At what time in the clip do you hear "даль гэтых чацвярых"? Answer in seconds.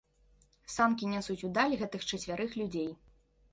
1.59-2.59